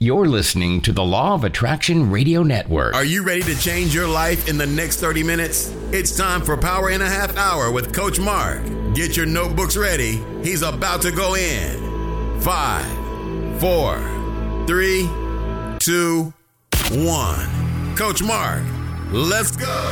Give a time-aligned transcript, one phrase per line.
[0.00, 2.94] You're listening to the Law of Attraction Radio Network.
[2.94, 5.74] Are you ready to change your life in the next 30 minutes?
[5.90, 8.62] It's time for Power in a Half Hour with Coach Mark.
[8.94, 10.20] Get your notebooks ready.
[10.40, 12.40] He's about to go in.
[12.40, 12.86] Five,
[13.58, 13.98] four,
[14.68, 15.08] three,
[15.80, 16.32] two,
[16.92, 17.96] one.
[17.96, 18.62] Coach Mark,
[19.10, 19.90] let's go.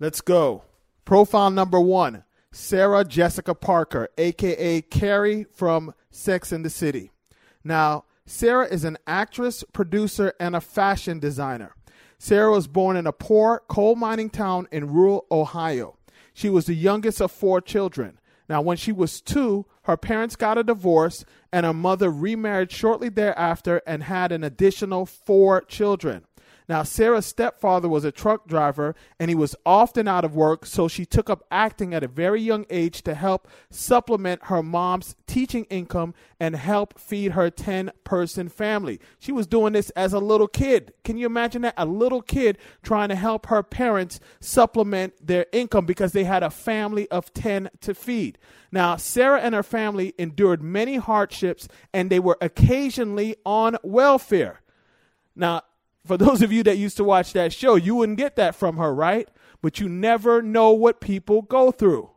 [0.00, 0.62] Let's go.
[1.04, 2.22] Profile number one
[2.52, 7.10] Sarah Jessica Parker, aka Carrie from Sex and the City.
[7.64, 11.74] Now, Sarah is an actress, producer, and a fashion designer.
[12.16, 15.98] Sarah was born in a poor coal mining town in rural Ohio.
[16.32, 18.20] She was the youngest of four children.
[18.48, 23.08] Now, when she was two, her parents got a divorce, and her mother remarried shortly
[23.08, 26.24] thereafter and had an additional four children.
[26.68, 30.86] Now, Sarah's stepfather was a truck driver and he was often out of work, so
[30.86, 35.64] she took up acting at a very young age to help supplement her mom's teaching
[35.70, 39.00] income and help feed her 10 person family.
[39.18, 40.92] She was doing this as a little kid.
[41.04, 41.74] Can you imagine that?
[41.78, 46.50] A little kid trying to help her parents supplement their income because they had a
[46.50, 48.36] family of 10 to feed.
[48.70, 54.60] Now, Sarah and her family endured many hardships and they were occasionally on welfare.
[55.34, 55.62] Now,
[56.08, 58.78] for those of you that used to watch that show, you wouldn't get that from
[58.78, 59.28] her, right?
[59.62, 62.10] But you never know what people go through,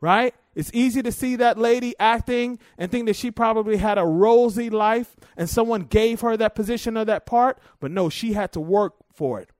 [0.00, 0.34] right?
[0.54, 4.68] It's easy to see that lady acting and think that she probably had a rosy
[4.68, 8.60] life and someone gave her that position or that part, but no, she had to
[8.60, 9.50] work for it,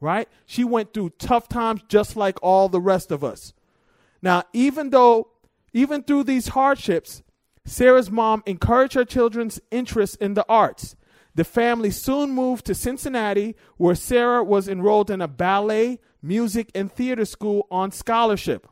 [0.00, 0.28] right?
[0.46, 3.52] She went through tough times just like all the rest of us.
[4.22, 5.28] Now, even though,
[5.72, 7.22] even through these hardships,
[7.64, 10.94] Sarah's mom encouraged her children's interest in the arts.
[11.36, 16.90] The family soon moved to Cincinnati, where Sarah was enrolled in a ballet, music, and
[16.90, 18.66] theater school on scholarship.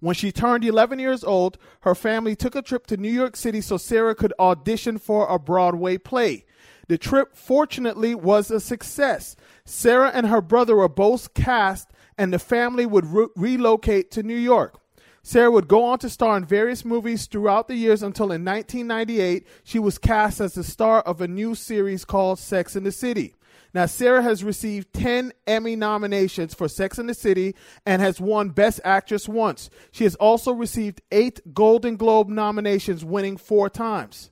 [0.00, 3.60] When she turned 11 years old, her family took a trip to New York City
[3.60, 6.44] so Sarah could audition for a Broadway play.
[6.88, 9.36] The trip, fortunately, was a success.
[9.64, 14.34] Sarah and her brother were both cast, and the family would re- relocate to New
[14.36, 14.80] York.
[15.22, 19.46] Sarah would go on to star in various movies throughout the years until in 1998
[19.64, 23.34] she was cast as the star of a new series called Sex and the City.
[23.72, 27.54] Now, Sarah has received 10 Emmy nominations for Sex and the City
[27.86, 29.70] and has won Best Actress once.
[29.92, 34.30] She has also received eight Golden Globe nominations, winning four times.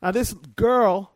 [0.00, 1.12] Now, this girl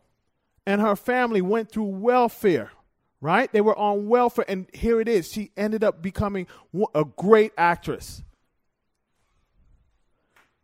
[0.67, 2.73] and her family went through welfare,
[3.21, 3.51] right?
[3.53, 5.31] They were on welfare, and here it is.
[5.31, 6.49] She ended up becoming
[6.95, 8.25] a great actress.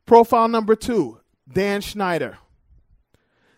[0.06, 1.20] Profile number two
[1.50, 2.38] Dan Schneider.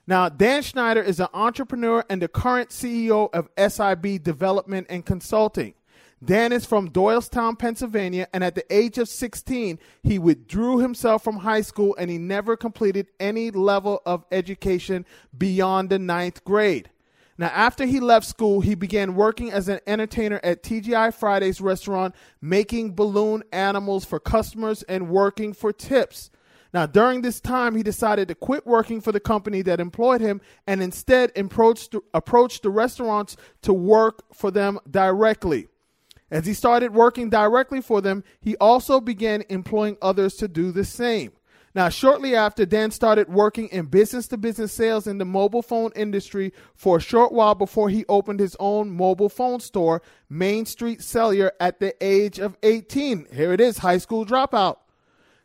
[0.07, 5.75] Now, Dan Schneider is an entrepreneur and the current CEO of SIB Development and Consulting.
[6.23, 11.39] Dan is from Doylestown, Pennsylvania, and at the age of 16, he withdrew himself from
[11.39, 15.05] high school and he never completed any level of education
[15.37, 16.91] beyond the ninth grade.
[17.37, 22.15] Now, after he left school, he began working as an entertainer at TGI Fridays restaurant,
[22.41, 26.31] making balloon animals for customers and working for tips.
[26.73, 30.41] Now, during this time, he decided to quit working for the company that employed him
[30.67, 35.69] and instead approached, approached the restaurants to work for them directly.
[36.31, 40.85] As he started working directly for them, he also began employing others to do the
[40.85, 41.33] same.
[41.75, 45.91] Now, shortly after, Dan started working in business to business sales in the mobile phone
[45.97, 51.03] industry for a short while before he opened his own mobile phone store, Main Street
[51.03, 53.27] Cellular, at the age of 18.
[53.33, 54.77] Here it is, high school dropout.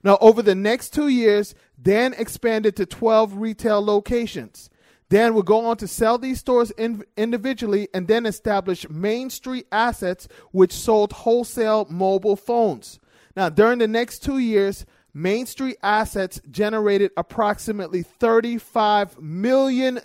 [0.03, 4.69] Now, over the next two years, Dan expanded to 12 retail locations.
[5.09, 9.65] Dan would go on to sell these stores in, individually and then establish Main Street
[9.71, 12.99] Assets, which sold wholesale mobile phones.
[13.35, 19.99] Now, during the next two years, Main Street Assets generated approximately $35 million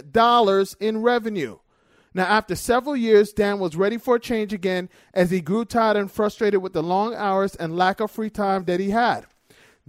[0.81, 1.59] in revenue.
[2.15, 5.97] Now, after several years, Dan was ready for a change again as he grew tired
[5.97, 9.27] and frustrated with the long hours and lack of free time that he had.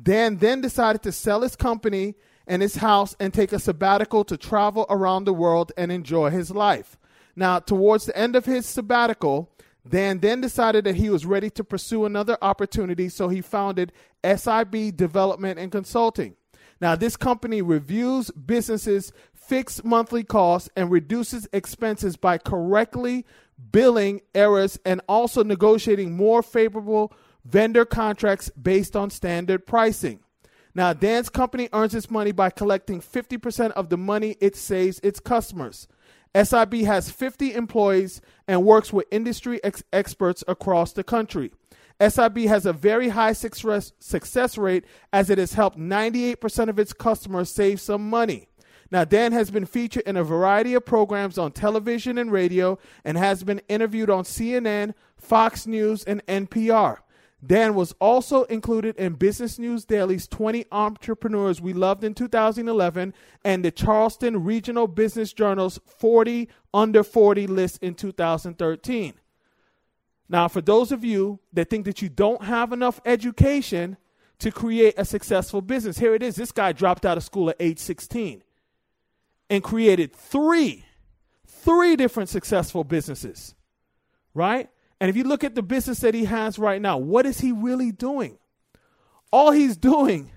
[0.02, 2.16] Dan then decided to sell his company
[2.48, 6.52] and his house and take a sabbatical to travel around the world and enjoy his
[6.52, 6.98] life.
[7.36, 9.52] Now, towards the end of his sabbatical,
[9.88, 13.92] Dan then decided that he was ready to pursue another opportunity, so he founded
[14.24, 16.36] SIB Development and Consulting.
[16.82, 23.26] Now, this company reviews businesses' fixed monthly costs and reduces expenses by correctly
[23.72, 27.14] billing errors and also negotiating more favorable
[27.46, 30.20] vendor contracts based on standard pricing.
[30.74, 35.22] Now, Dan's company earns its money by collecting 50% of the money it saves its
[35.22, 35.88] customers.
[36.36, 41.52] SIB has 50 employees and works with industry ex- experts across the country.
[42.06, 44.84] SIB has a very high success, success rate
[45.14, 48.48] as it has helped 98% of its customers save some money.
[48.92, 53.18] Now, Dan has been featured in a variety of programs on television and radio and
[53.18, 56.98] has been interviewed on CNN, Fox News, and NPR.
[57.46, 63.14] Dan was also included in Business News Daily's 20 Entrepreneurs We Loved in 2011
[63.44, 69.14] and the Charleston Regional Business Journal's 40 Under 40 list in 2013.
[70.28, 73.98] Now, for those of you that think that you don't have enough education
[74.40, 76.36] to create a successful business, here it is.
[76.36, 78.44] This guy dropped out of school at age 16
[79.50, 80.86] and created three,
[81.46, 83.54] three different successful businesses,
[84.34, 84.70] right?
[85.00, 87.52] And if you look at the business that he has right now, what is he
[87.52, 88.38] really doing?
[89.32, 90.32] All he's doing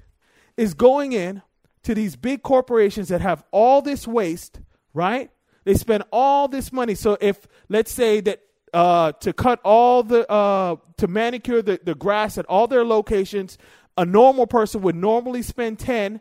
[0.57, 1.43] is going in
[1.85, 4.61] to these big corporations that have all this waste,
[4.93, 5.31] right?
[5.65, 6.95] They spend all this money.
[6.95, 8.41] So if let's say that
[8.75, 13.59] uh, to cut all the uh, to manicure the, the grass at all their locations,
[13.97, 16.21] a normal person would normally spend 10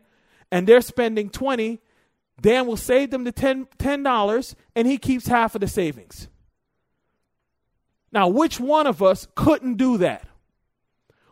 [0.51, 1.79] and they're spending 20,
[2.39, 6.27] Dan will save them the 10 dollars and he keeps half of the savings.
[8.11, 10.27] Now, which one of us couldn't do that?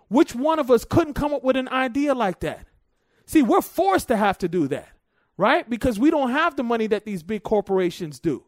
[0.07, 2.67] Which one of us couldn't come up with an idea like that?
[3.25, 4.89] See, we're forced to have to do that,
[5.37, 5.67] right?
[5.69, 8.43] Because we don't have the money that these big corporations do.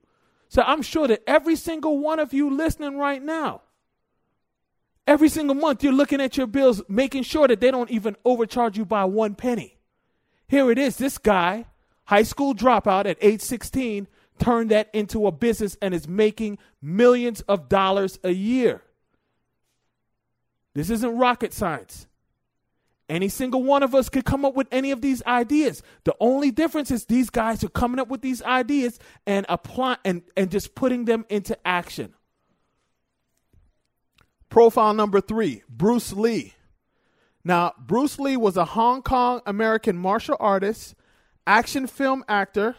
[0.50, 3.62] So I'm sure that every single one of you listening right now,
[5.06, 8.78] every single month you're looking at your bills, making sure that they don't even overcharge
[8.78, 9.78] you by one penny.
[10.48, 11.66] Here it is this guy,
[12.06, 14.08] high school dropout at age 16,
[14.40, 18.82] turned that into a business and is making millions of dollars a year.
[20.74, 22.08] This isn't rocket science.
[23.10, 25.82] Any single one of us could come up with any of these ideas.
[26.04, 30.24] The only difference is these guys are coming up with these ideas and apply and,
[30.36, 32.14] and just putting them into action.
[34.50, 36.54] Profile number three, Bruce Lee.
[37.44, 40.96] Now, Bruce Lee was a Hong Kong American martial artist,
[41.46, 42.76] action film actor,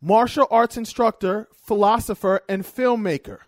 [0.00, 3.38] martial arts instructor, philosopher, and filmmaker.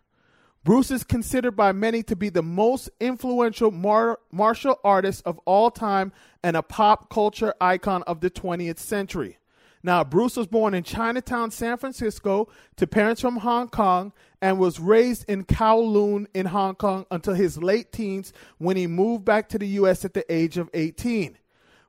[0.63, 5.71] Bruce is considered by many to be the most influential mar- martial artist of all
[5.71, 9.39] time and a pop culture icon of the 20th century.
[9.83, 14.79] Now, Bruce was born in Chinatown, San Francisco, to parents from Hong Kong and was
[14.79, 19.59] raised in Kowloon in Hong Kong until his late teens when he moved back to
[19.59, 20.05] the U.S.
[20.05, 21.39] at the age of 18.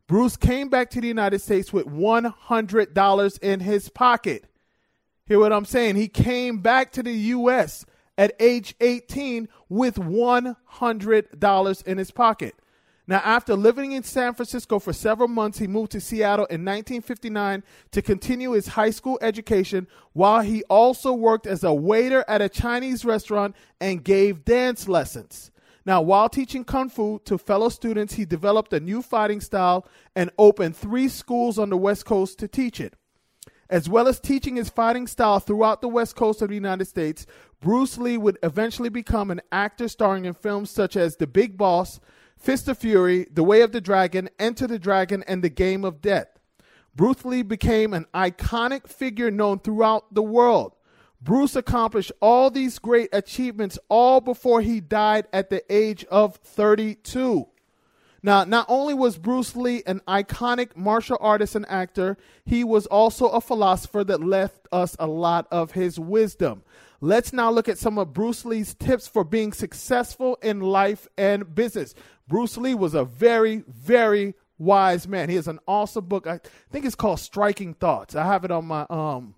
[0.07, 4.45] Bruce came back to the United States with $100 in his pocket.
[5.31, 5.95] Hear what I'm saying?
[5.95, 7.85] He came back to the U.S.
[8.17, 12.55] at age 18 with $100 in his pocket.
[13.07, 17.63] Now, after living in San Francisco for several months, he moved to Seattle in 1959
[17.91, 22.49] to continue his high school education while he also worked as a waiter at a
[22.49, 25.49] Chinese restaurant and gave dance lessons.
[25.85, 30.29] Now, while teaching Kung Fu to fellow students, he developed a new fighting style and
[30.37, 32.95] opened three schools on the West Coast to teach it.
[33.71, 37.25] As well as teaching his fighting style throughout the West Coast of the United States,
[37.61, 42.01] Bruce Lee would eventually become an actor starring in films such as The Big Boss,
[42.37, 46.01] Fist of Fury, The Way of the Dragon, Enter the Dragon, and The Game of
[46.01, 46.27] Death.
[46.97, 50.73] Bruce Lee became an iconic figure known throughout the world.
[51.21, 57.47] Bruce accomplished all these great achievements all before he died at the age of 32.
[58.23, 63.29] Now, not only was Bruce Lee an iconic martial artist and actor, he was also
[63.29, 66.63] a philosopher that left us a lot of his wisdom.
[66.99, 71.55] Let's now look at some of Bruce Lee's tips for being successful in life and
[71.55, 71.95] business.
[72.27, 75.27] Bruce Lee was a very, very wise man.
[75.27, 76.27] He has an awesome book.
[76.27, 78.15] I think it's called Striking Thoughts.
[78.15, 79.33] I have it on my um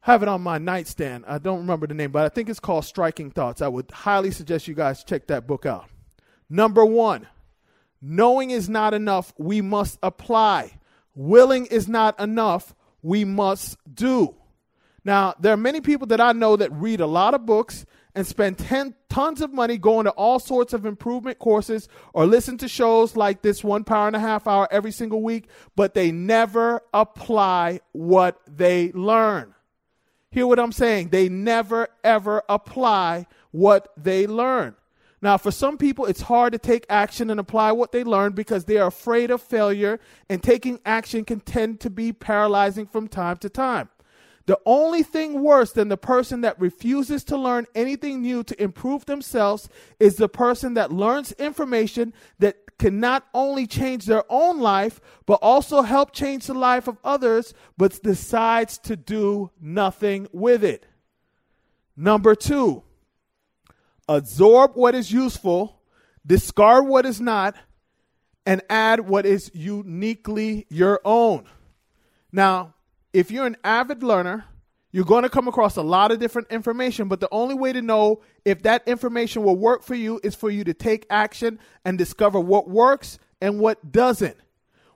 [0.00, 1.24] have it on my nightstand.
[1.28, 3.60] I don't remember the name, but I think it's called Striking Thoughts.
[3.60, 5.90] I would highly suggest you guys check that book out.
[6.48, 7.26] Number 1,
[8.00, 10.78] knowing is not enough, we must apply.
[11.14, 14.34] Willing is not enough, we must do.
[15.04, 18.26] Now, there are many people that I know that read a lot of books and
[18.26, 22.68] spend ten, tons of money going to all sorts of improvement courses or listen to
[22.68, 26.82] shows like this one Power in a Half Hour every single week, but they never
[26.92, 29.54] apply what they learn.
[30.30, 31.08] Hear what I'm saying?
[31.08, 34.74] They never ever apply what they learn.
[35.20, 38.64] Now, for some people, it's hard to take action and apply what they learn because
[38.64, 39.98] they are afraid of failure,
[40.28, 43.88] and taking action can tend to be paralyzing from time to time.
[44.46, 49.04] The only thing worse than the person that refuses to learn anything new to improve
[49.04, 49.68] themselves
[50.00, 55.40] is the person that learns information that can not only change their own life, but
[55.42, 60.86] also help change the life of others, but decides to do nothing with it.
[61.94, 62.84] Number two,
[64.08, 65.80] absorb what is useful,
[66.26, 67.54] discard what is not,
[68.46, 71.44] and add what is uniquely your own.
[72.32, 72.74] Now,
[73.12, 74.44] if you're an avid learner,
[74.90, 77.82] you're going to come across a lot of different information, but the only way to
[77.82, 81.98] know if that information will work for you is for you to take action and
[81.98, 84.36] discover what works and what doesn't.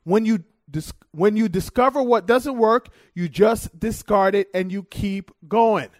[0.04, 4.82] When you dis- when you discover what doesn't work, you just discard it and you
[4.84, 5.90] keep going.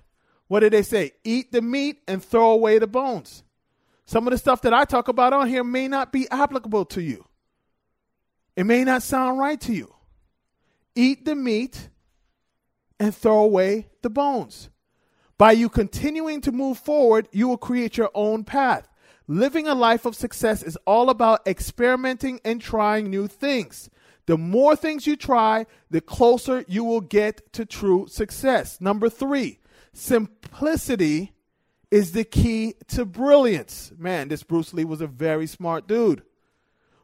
[0.53, 1.13] What did they say?
[1.25, 3.43] Eat the meat and throw away the bones.
[4.05, 7.01] Some of the stuff that I talk about on here may not be applicable to
[7.01, 7.25] you.
[8.55, 9.95] It may not sound right to you.
[10.95, 11.89] Eat the meat
[13.01, 14.69] and throw away the bones.
[15.39, 18.87] By you continuing to move forward, you will create your own path.
[19.27, 23.89] Living a life of success is all about experimenting and trying new things.
[24.27, 28.83] The more things you try, the closer you will get to true success.
[28.83, 29.61] Number three,
[29.93, 31.33] simplicity
[31.91, 33.93] is the key to brilliance.
[33.99, 36.23] Man, this Bruce Lee was a very smart dude.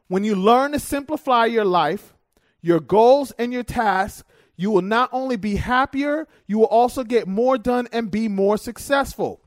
[0.07, 2.15] When you learn to simplify your life,
[2.61, 4.23] your goals, and your tasks,
[4.55, 8.57] you will not only be happier, you will also get more done and be more
[8.57, 9.41] successful.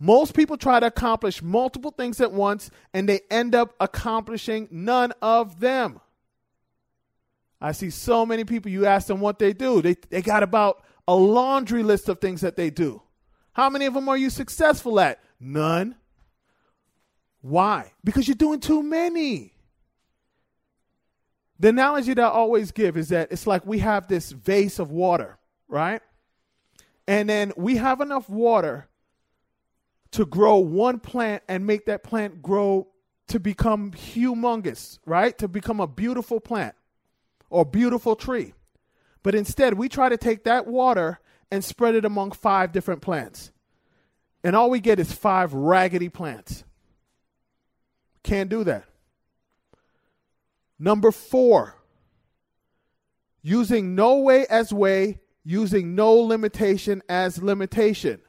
[0.00, 5.12] Most people try to accomplish multiple things at once and they end up accomplishing none
[5.22, 6.00] of them.
[7.60, 10.84] I see so many people, you ask them what they do, they, they got about
[11.08, 13.02] a laundry list of things that they do.
[13.54, 15.18] How many of them are you successful at?
[15.40, 15.96] None.
[17.40, 17.92] Why?
[18.04, 19.54] Because you're doing too many.
[21.58, 24.90] The analogy that I always give is that it's like we have this vase of
[24.90, 26.02] water, right?
[27.08, 28.86] And then we have enough water
[30.10, 32.86] to grow one plant and make that plant grow
[33.28, 35.36] to become humongous, right?
[35.38, 36.74] To become a beautiful plant
[37.48, 38.52] or beautiful tree.
[39.22, 41.20] But instead, we try to take that water
[41.50, 43.52] and spread it among five different plants.
[44.44, 46.64] And all we get is five raggedy plants.
[48.22, 48.84] Can't do that.
[50.78, 51.74] Number four,
[53.42, 58.20] using no way as way, using no limitation as limitation.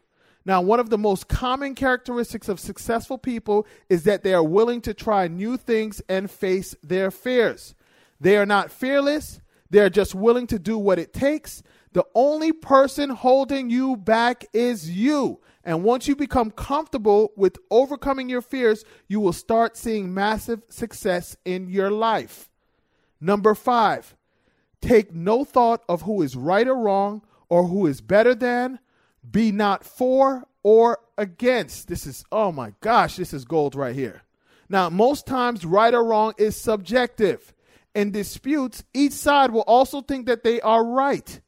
[0.46, 4.82] Now, one of the most common characteristics of successful people is that they are willing
[4.82, 7.76] to try new things and face their fears.
[8.20, 11.62] They are not fearless, they are just willing to do what it takes.
[11.94, 15.40] The only person holding you back is you.
[15.64, 21.36] And once you become comfortable with overcoming your fears, you will start seeing massive success
[21.46, 22.50] in your life.
[23.20, 24.16] Number five,
[24.82, 28.80] take no thought of who is right or wrong or who is better than.
[29.30, 31.88] Be not for or against.
[31.88, 34.24] This is, oh my gosh, this is gold right here.
[34.70, 37.54] Now, most times, right or wrong is subjective.
[38.00, 41.42] In disputes, each side will also think that they are right,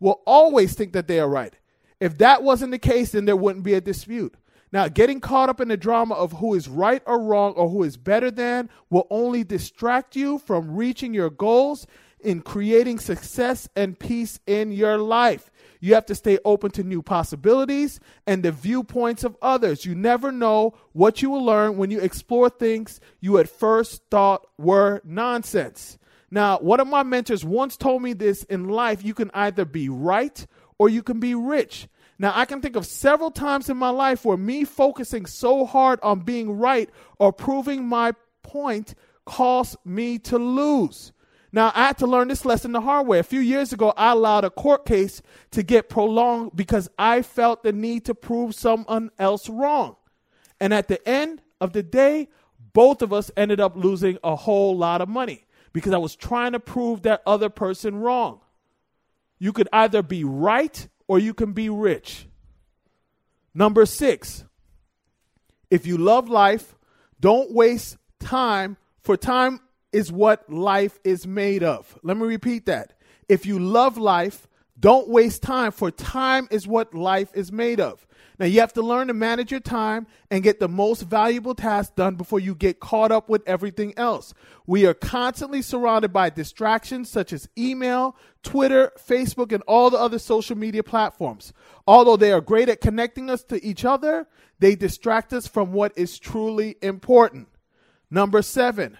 [0.00, 1.54] will always think that they are right.
[2.00, 4.34] If that wasn't the case, then there wouldn't be a dispute.
[4.72, 7.84] Now, getting caught up in the drama of who is right or wrong or who
[7.84, 11.86] is better than will only distract you from reaching your goals.
[12.24, 15.50] in creating success and peace in your life.
[15.82, 19.84] You have to stay open to new possibilities and the viewpoints of others.
[19.84, 24.46] You never know what you will learn when you explore things you at first thought
[24.58, 25.98] were nonsense.
[26.30, 29.88] Now, one of my mentors once told me this in life you can either be
[29.88, 30.46] right
[30.78, 31.88] or you can be rich.
[32.16, 35.98] Now, I can think of several times in my life where me focusing so hard
[36.00, 38.12] on being right or proving my
[38.44, 38.94] point
[39.26, 41.12] caused me to lose.
[41.52, 43.18] Now, I had to learn this lesson the hard way.
[43.18, 47.62] A few years ago, I allowed a court case to get prolonged because I felt
[47.62, 49.96] the need to prove someone else wrong.
[50.58, 52.28] And at the end of the day,
[52.72, 55.44] both of us ended up losing a whole lot of money
[55.74, 58.40] because I was trying to prove that other person wrong.
[59.38, 62.26] You could either be right or you can be rich.
[63.54, 64.44] Number six,
[65.70, 66.74] if you love life,
[67.20, 69.60] don't waste time, for time
[69.92, 71.98] is what life is made of.
[72.02, 72.94] Let me repeat that.
[73.28, 78.06] If you love life, don't waste time, for time is what life is made of.
[78.38, 81.94] Now, you have to learn to manage your time and get the most valuable task
[81.94, 84.34] done before you get caught up with everything else.
[84.66, 90.18] We are constantly surrounded by distractions such as email, Twitter, Facebook, and all the other
[90.18, 91.52] social media platforms.
[91.86, 94.26] Although they are great at connecting us to each other,
[94.58, 97.48] they distract us from what is truly important.
[98.10, 98.98] Number seven,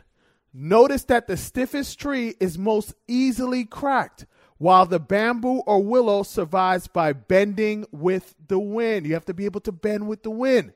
[0.55, 4.27] Notice that the stiffest tree is most easily cracked,
[4.59, 9.07] while the bamboo or willow survives by bending with the wind.
[9.07, 10.75] You have to be able to bend with the wind.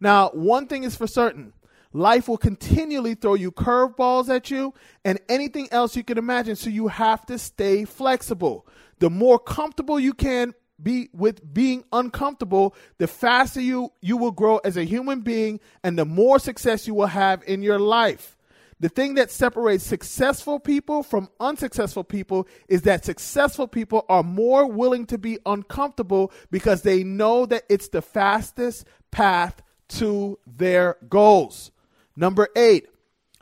[0.00, 1.52] Now, one thing is for certain
[1.92, 6.70] life will continually throw you curveballs at you and anything else you can imagine, so
[6.70, 8.66] you have to stay flexible.
[8.98, 14.58] The more comfortable you can be with being uncomfortable, the faster you, you will grow
[14.58, 18.35] as a human being and the more success you will have in your life.
[18.78, 24.66] The thing that separates successful people from unsuccessful people is that successful people are more
[24.66, 31.70] willing to be uncomfortable because they know that it's the fastest path to their goals.
[32.16, 32.88] Number eight,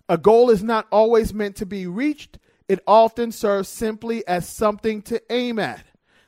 [0.09, 5.03] a goal is not always meant to be reached, it often serves simply as something
[5.03, 5.85] to aim at.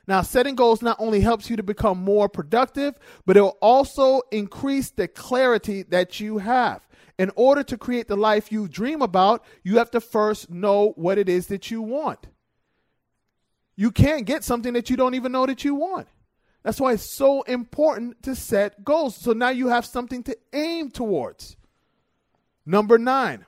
[0.07, 4.21] Now, setting goals not only helps you to become more productive, but it will also
[4.31, 6.86] increase the clarity that you have
[7.17, 11.17] in order to create the life you dream about, you have to first know what
[11.17, 12.27] it is that you want.
[13.75, 16.07] You can't get something that you don't even know that you want.
[16.63, 19.15] That's why it's so important to set goals.
[19.15, 21.55] So now you have something to aim towards.
[22.65, 23.45] Number nine,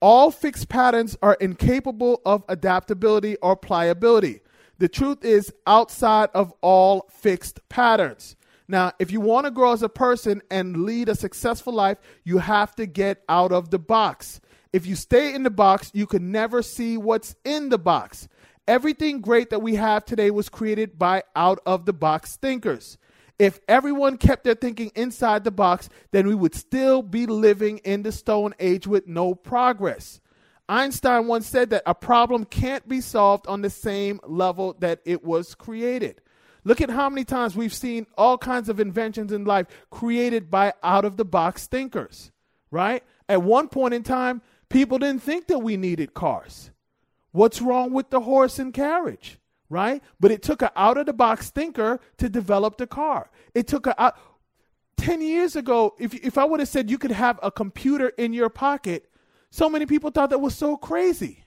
[0.00, 4.40] all fixed patterns are incapable of adaptability or pliability.
[4.78, 8.34] The truth is outside of all fixed patterns.
[8.70, 12.38] Now, if you want to grow as a person and lead a successful life, you
[12.38, 14.40] have to get out of the box.
[14.72, 18.28] If you stay in the box, you can never see what's in the box.
[18.68, 22.96] Everything great that we have today was created by out of the box thinkers.
[23.40, 28.04] If everyone kept their thinking inside the box, then we would still be living in
[28.04, 30.20] the Stone Age with no progress.
[30.68, 35.24] Einstein once said that a problem can't be solved on the same level that it
[35.24, 36.20] was created.
[36.64, 40.74] Look at how many times we've seen all kinds of inventions in life created by
[40.82, 42.30] out of the box thinkers,
[42.70, 43.02] right?
[43.28, 46.70] At one point in time, people didn't think that we needed cars.
[47.32, 50.02] What's wrong with the horse and carriage, right?
[50.18, 53.30] But it took an out of the box thinker to develop the car.
[53.54, 54.16] It took a out,
[54.96, 58.34] 10 years ago, if, if I would have said you could have a computer in
[58.34, 59.08] your pocket,
[59.50, 61.44] so many people thought that was so crazy.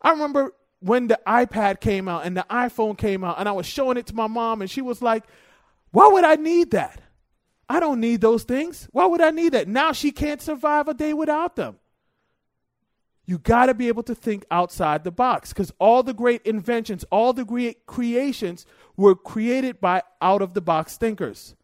[0.00, 3.66] I remember when the iPad came out and the iPhone came out, and I was
[3.66, 5.24] showing it to my mom, and she was like,
[5.90, 7.00] Why would I need that?
[7.68, 8.88] I don't need those things.
[8.92, 9.66] Why would I need that?
[9.68, 11.78] Now she can't survive a day without them.
[13.24, 17.04] You got to be able to think outside the box because all the great inventions,
[17.10, 18.64] all the great creations
[18.96, 21.56] were created by out of the box thinkers.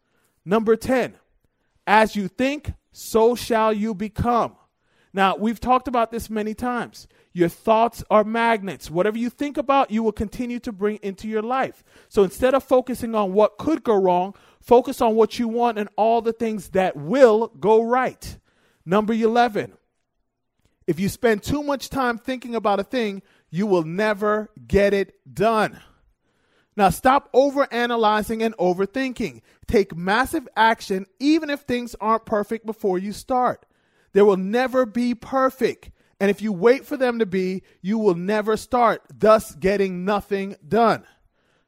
[0.43, 1.15] Number 10,
[1.87, 4.57] as you think, so shall you become.
[5.13, 7.07] Now, we've talked about this many times.
[7.33, 8.89] Your thoughts are magnets.
[8.89, 11.83] Whatever you think about, you will continue to bring into your life.
[12.09, 15.89] So instead of focusing on what could go wrong, focus on what you want and
[15.95, 18.37] all the things that will go right.
[18.85, 19.73] Number 11.
[20.85, 25.15] If you spend too much time thinking about a thing, you will never get it
[25.31, 25.79] done.
[26.75, 29.41] Now, stop overanalyzing and overthinking.
[29.67, 33.65] Take massive action, even if things aren't perfect before you start.
[34.13, 35.91] There will never be perfect.
[36.19, 40.55] And if you wait for them to be, you will never start, thus getting nothing
[40.65, 41.03] done.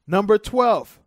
[0.08, 1.00] Number 12,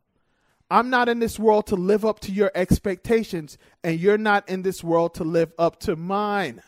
[0.70, 4.62] I'm not in this world to live up to your expectations, and you're not in
[4.62, 6.60] this world to live up to mine.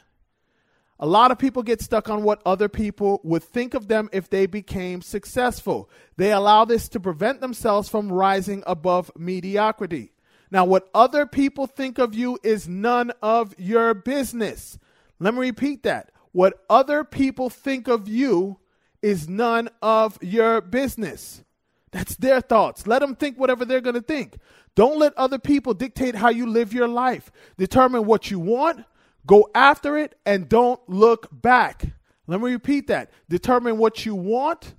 [0.98, 4.30] A lot of people get stuck on what other people would think of them if
[4.30, 5.90] they became successful.
[6.16, 10.12] They allow this to prevent themselves from rising above mediocrity.
[10.50, 14.78] Now, what other people think of you is none of your business.
[15.18, 16.10] Let me repeat that.
[16.32, 18.58] What other people think of you
[19.02, 21.44] is none of your business.
[21.92, 22.86] That's their thoughts.
[22.86, 24.38] Let them think whatever they're going to think.
[24.74, 27.30] Don't let other people dictate how you live your life.
[27.56, 28.84] Determine what you want,
[29.26, 31.84] Go after it and don't look back.
[32.26, 33.10] Let me repeat that.
[33.28, 34.74] Determine what you want,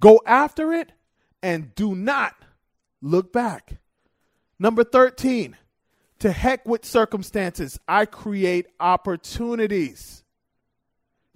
[0.00, 0.92] go after it,
[1.42, 2.34] and do not
[3.02, 3.78] look back.
[4.58, 5.56] Number 13,
[6.20, 10.24] to heck with circumstances, I create opportunities.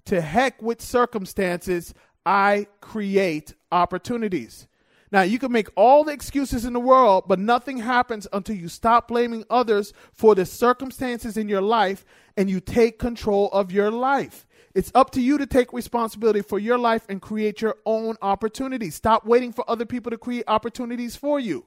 [0.05, 1.93] To heck with circumstances,
[2.25, 4.67] I create opportunities.
[5.11, 8.69] Now, you can make all the excuses in the world, but nothing happens until you
[8.69, 12.05] stop blaming others for the circumstances in your life
[12.37, 14.47] and you take control of your life.
[14.73, 18.95] It's up to you to take responsibility for your life and create your own opportunities.
[18.95, 21.65] Stop waiting for other people to create opportunities for you.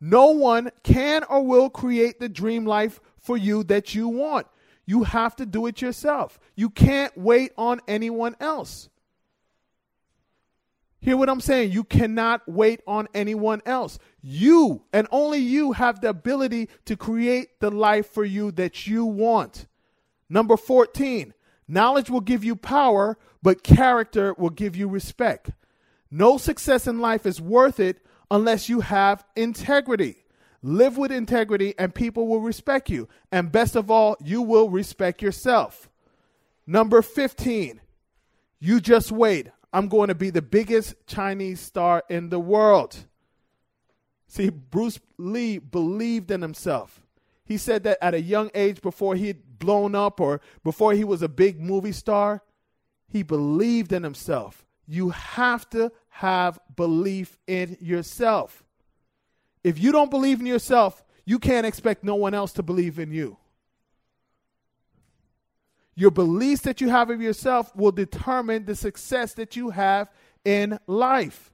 [0.00, 4.46] No one can or will create the dream life for you that you want.
[4.86, 6.38] You have to do it yourself.
[6.54, 8.88] You can't wait on anyone else.
[11.00, 11.72] Hear what I'm saying?
[11.72, 13.98] You cannot wait on anyone else.
[14.20, 19.04] You and only you have the ability to create the life for you that you
[19.04, 19.66] want.
[20.28, 21.34] Number 14,
[21.68, 25.50] knowledge will give you power, but character will give you respect.
[26.10, 27.98] No success in life is worth it
[28.30, 30.24] unless you have integrity.
[30.62, 33.08] Live with integrity, and people will respect you.
[33.30, 35.88] And best of all, you will respect yourself.
[36.66, 37.80] Number 15,
[38.58, 39.48] you just wait.
[39.72, 42.96] I'm going to be the biggest Chinese star in the world.
[44.26, 47.00] See, Bruce Lee believed in himself.
[47.44, 51.04] He said that at a young age, before he had blown up or before he
[51.04, 52.42] was a big movie star,
[53.08, 54.66] he believed in himself.
[54.86, 58.64] You have to have belief in yourself.
[59.62, 63.12] If you don't believe in yourself, you can't expect no one else to believe in
[63.12, 63.36] you.
[65.94, 70.10] Your beliefs that you have of yourself will determine the success that you have
[70.44, 71.52] in life.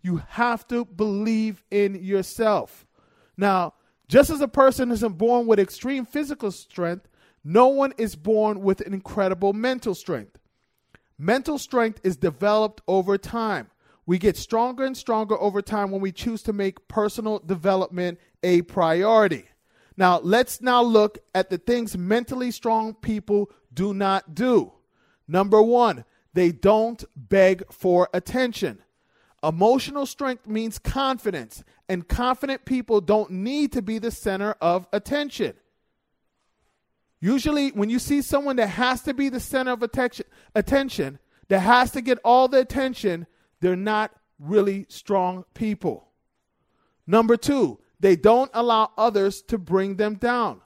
[0.00, 2.86] You have to believe in yourself.
[3.36, 3.74] Now,
[4.08, 7.06] just as a person isn't born with extreme physical strength,
[7.44, 10.38] no one is born with incredible mental strength.
[11.18, 13.68] Mental strength is developed over time.
[14.06, 18.62] We get stronger and stronger over time when we choose to make personal development a
[18.62, 19.46] priority.
[19.96, 24.72] Now, let's now look at the things mentally strong people do not do.
[25.28, 28.82] Number one, they don't beg for attention.
[29.42, 35.54] Emotional strength means confidence, and confident people don't need to be the center of attention.
[37.20, 41.60] Usually, when you see someone that has to be the center of attention, attention, that
[41.60, 43.26] has to get all the attention,
[43.60, 46.08] they're not really strong people.
[47.06, 50.60] Number two, they don't allow others to bring them down.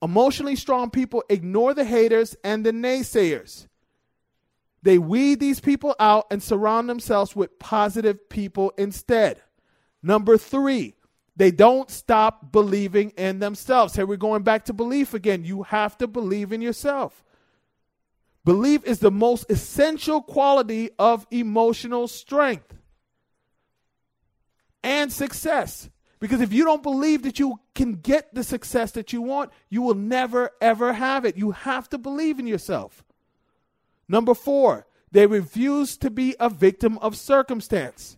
[0.00, 3.66] Emotionally strong people ignore the haters and the naysayers.
[4.82, 9.40] They weed these people out and surround themselves with positive people instead.
[10.02, 10.94] Number three,
[11.36, 13.96] they don't stop believing in themselves.
[13.96, 15.42] Here we're going back to belief again.
[15.42, 17.23] You have to believe in yourself.
[18.44, 22.74] Belief is the most essential quality of emotional strength
[24.82, 25.88] and success.
[26.20, 29.82] Because if you don't believe that you can get the success that you want, you
[29.82, 31.36] will never, ever have it.
[31.36, 33.04] You have to believe in yourself.
[34.08, 38.16] Number four, they refuse to be a victim of circumstance.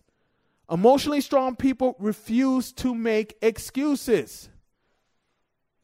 [0.71, 4.49] Emotionally strong people refuse to make excuses.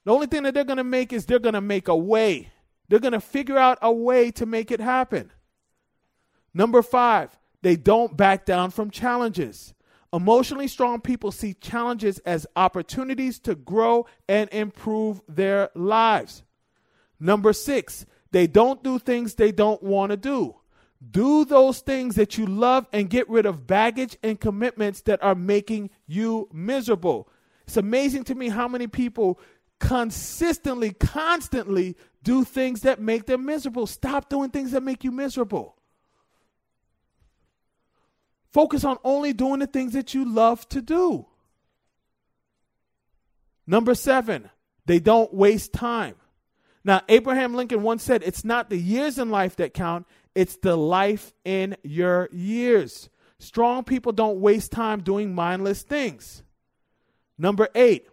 [0.05, 2.52] The only thing that they're going to make is they're going to make a way.
[2.93, 5.31] They're going to figure out a way to make it happen.
[6.53, 9.73] Number five, they don't back down from challenges.
[10.13, 16.43] Emotionally strong people see challenges as opportunities to grow and improve their lives.
[17.19, 20.53] Number six, they don't do things they don't want to do.
[21.09, 25.33] Do those things that you love and get rid of baggage and commitments that are
[25.33, 27.27] making you miserable.
[27.65, 29.39] It's amazing to me how many people
[29.79, 33.85] consistently, constantly do things that make them miserable.
[33.85, 35.75] Stop doing things that make you miserable.
[38.51, 41.25] Focus on only doing the things that you love to do.
[43.65, 44.49] Number seven,
[44.85, 46.15] they don't waste time.
[46.83, 50.05] Now, Abraham Lincoln once said, It's not the years in life that count,
[50.35, 53.09] it's the life in your years.
[53.39, 56.43] Strong people don't waste time doing mindless things.
[57.37, 58.07] Number eight,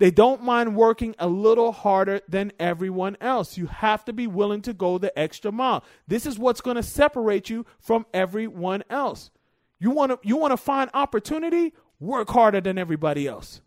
[0.00, 3.58] They don't mind working a little harder than everyone else.
[3.58, 5.84] You have to be willing to go the extra mile.
[6.08, 9.30] This is what's going to separate you from everyone else.
[9.78, 11.74] You want to you want to find opportunity?
[12.00, 13.60] Work harder than everybody else.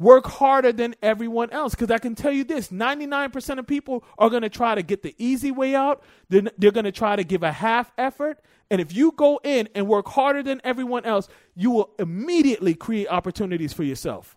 [0.00, 4.28] Work harder than everyone else because I can tell you this 99% of people are
[4.28, 6.02] going to try to get the easy way out.
[6.28, 8.40] They're, they're going to try to give a half effort.
[8.68, 13.06] And if you go in and work harder than everyone else, you will immediately create
[13.08, 14.35] opportunities for yourself.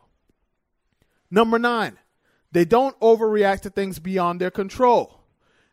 [1.31, 1.97] Number nine,
[2.51, 5.21] they don't overreact to things beyond their control.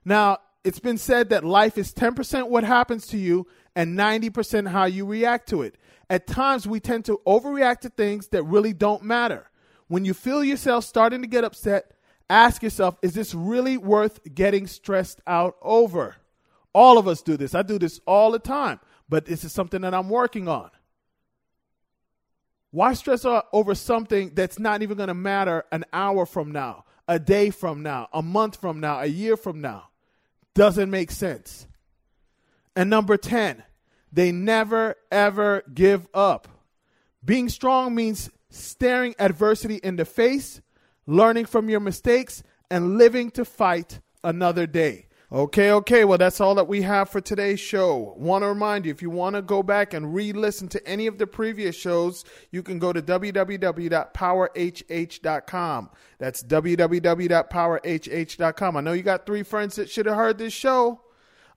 [0.05, 4.85] Now, it's been said that life is 10% what happens to you and 90% how
[4.85, 5.77] you react to it.
[6.11, 9.49] At times, we tend to overreact to things that really don't matter.
[9.89, 11.93] When you feel yourself starting to get upset,
[12.29, 16.17] ask yourself, is this really worth getting stressed out over?
[16.73, 17.55] All of us do this.
[17.55, 20.71] I do this all the time, but this is something that I'm working on.
[22.77, 27.19] Why stress over something that's not even going to matter an hour from now, a
[27.19, 29.89] day from now, a month from now, a year from now?
[30.55, 31.67] Doesn't make sense.
[32.77, 33.63] And number 10,
[34.13, 36.49] they never ever give up.
[37.25, 40.61] Being strong means staring adversity in the face,
[41.07, 45.06] learning from your mistakes, and living to fight another day.
[45.33, 46.05] Okay, okay.
[46.05, 48.15] Well, that's all that we have for today's show.
[48.17, 51.09] Want to remind you if you want to go back and re listen to any
[51.09, 55.91] of the previous shows, you can go to www.powerhh.com.
[56.19, 58.77] That's www.powerhh.com.
[58.77, 61.01] I know you got three friends that should have heard this show.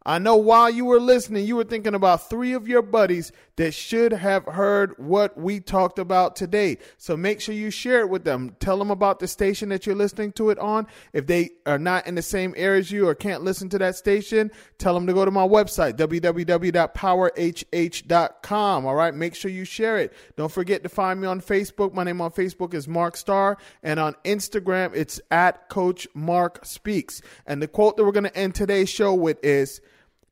[0.04, 3.74] I know while you were listening, you were thinking about three of your buddies that
[3.74, 6.78] should have heard what we talked about today.
[6.98, 8.56] So make sure you share it with them.
[8.62, 10.88] Tell them about the station that you're listening to it on.
[11.12, 13.98] If they are not in the same area as you or can't listen to that
[13.98, 18.86] station, tell them to go to my website, www.powerhh.com.
[18.86, 19.14] All right.
[19.14, 20.14] Make sure you share it.
[20.38, 21.94] Don't forget to find me on Facebook.
[21.94, 23.58] My name on Facebook is Mark Starr.
[23.84, 27.22] And on Instagram, it's at Coach Mark Speaks.
[27.46, 29.82] And the quote that we're going to end today's show with is,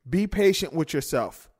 [0.08, 1.50] be patient with yourself.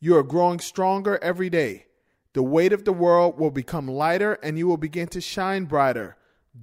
[0.00, 1.86] You are growing stronger every day.
[2.32, 6.16] The weight of the world will become lighter and you will begin to shine brighter.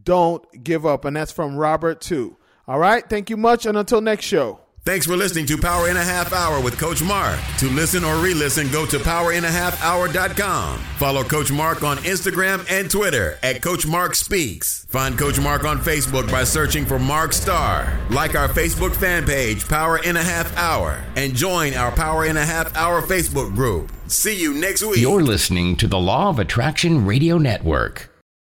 [0.04, 1.06] Don't give up.
[1.06, 2.38] And that's from Robert Tew.
[2.68, 3.08] All right.
[3.10, 3.66] Thank you much.
[3.66, 4.60] And until next show.
[4.86, 7.40] Thanks for listening to Power in a Half Hour with Coach Mark.
[7.60, 10.80] To listen or re-listen, go to powerinahalfhour.com.
[10.98, 14.86] Follow Coach Mark on Instagram and Twitter at Coach Mark Speaks.
[14.90, 17.98] Find Coach Mark on Facebook by searching for Mark Starr.
[18.10, 22.36] Like our Facebook fan page, Power in a Half Hour, and join our Power in
[22.36, 23.90] a Half Hour Facebook group.
[24.08, 24.98] See you next week.
[24.98, 28.13] You're listening to the Law of Attraction Radio Network.